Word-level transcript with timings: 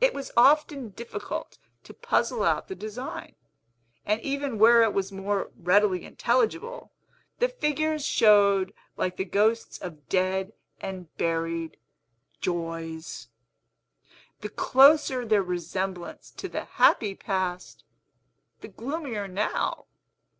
It 0.00 0.12
was 0.12 0.32
often 0.36 0.88
difficult 0.88 1.58
to 1.84 1.94
puzzle 1.94 2.42
out 2.42 2.66
the 2.66 2.74
design; 2.74 3.36
and 4.04 4.20
even 4.20 4.58
where 4.58 4.82
it 4.82 4.92
was 4.92 5.12
more 5.12 5.52
readily 5.56 6.04
intelligible, 6.04 6.90
the 7.38 7.48
figures 7.48 8.04
showed 8.04 8.74
like 8.96 9.16
the 9.16 9.24
ghosts 9.24 9.78
of 9.78 10.08
dead 10.08 10.54
and 10.80 11.16
buried 11.18 11.76
joys, 12.40 13.28
the 14.40 14.48
closer 14.48 15.24
their 15.24 15.40
resemblance 15.44 16.32
to 16.32 16.48
the 16.48 16.64
happy 16.64 17.14
past, 17.14 17.84
the 18.60 18.66
gloomier 18.66 19.28
now. 19.28 19.86